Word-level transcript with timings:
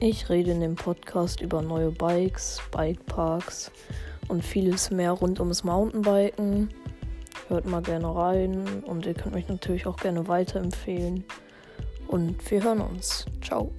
Ich 0.00 0.28
rede 0.28 0.52
in 0.52 0.60
dem 0.60 0.76
Podcast 0.76 1.40
über 1.40 1.60
neue 1.60 1.90
Bikes, 1.90 2.62
Bikeparks 2.70 3.72
und 4.28 4.44
vieles 4.44 4.92
mehr 4.92 5.10
rund 5.10 5.40
ums 5.40 5.64
Mountainbiken. 5.64 6.68
Hört 7.48 7.66
mal 7.66 7.82
gerne 7.82 8.14
rein 8.14 8.84
und 8.84 9.06
ihr 9.06 9.14
könnt 9.14 9.34
mich 9.34 9.48
natürlich 9.48 9.86
auch 9.86 9.96
gerne 9.96 10.28
weiterempfehlen. 10.28 11.24
Und 12.06 12.48
wir 12.48 12.62
hören 12.62 12.80
uns. 12.80 13.26
Ciao. 13.42 13.72